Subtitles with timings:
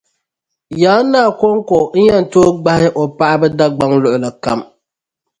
[0.81, 4.59] Yaan Naa koŋko n-yɛn tooi gbahi o paɣaba dagbaŋ luɣilikam